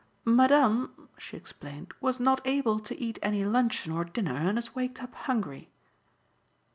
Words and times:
"Madame," 0.25 1.07
she 1.19 1.37
explained, 1.37 1.93
"was 2.01 2.19
not 2.19 2.41
able 2.43 2.79
to 2.79 2.99
eat 2.99 3.19
any 3.21 3.45
luncheon 3.45 3.91
or 3.91 4.03
dinner 4.03 4.33
and 4.35 4.57
has 4.57 4.73
waked 4.73 4.99
up 5.03 5.13
hungry." 5.13 5.69